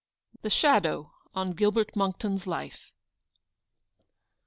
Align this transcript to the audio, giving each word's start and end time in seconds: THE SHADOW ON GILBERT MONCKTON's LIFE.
THE 0.41 0.49
SHADOW 0.49 1.11
ON 1.35 1.51
GILBERT 1.53 1.95
MONCKTON's 1.95 2.47
LIFE. 2.47 2.91